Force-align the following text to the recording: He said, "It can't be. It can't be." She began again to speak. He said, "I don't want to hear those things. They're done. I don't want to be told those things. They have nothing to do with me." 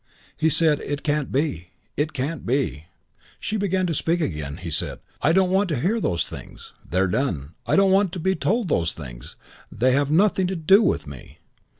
He 0.35 0.49
said, 0.49 0.79
"It 0.79 1.03
can't 1.03 1.31
be. 1.31 1.67
It 1.95 2.11
can't 2.11 2.43
be." 2.43 2.85
She 3.39 3.55
began 3.55 3.81
again 3.81 3.85
to 3.85 3.93
speak. 3.93 4.19
He 4.21 4.71
said, 4.71 4.97
"I 5.21 5.31
don't 5.31 5.51
want 5.51 5.69
to 5.69 5.79
hear 5.79 5.99
those 6.01 6.25
things. 6.27 6.73
They're 6.83 7.05
done. 7.07 7.53
I 7.67 7.75
don't 7.75 7.91
want 7.91 8.11
to 8.13 8.19
be 8.19 8.33
told 8.33 8.67
those 8.67 8.93
things. 8.93 9.35
They 9.71 9.91
have 9.91 10.09
nothing 10.09 10.47
to 10.47 10.55
do 10.55 10.81
with 10.81 11.05
me." 11.05 11.37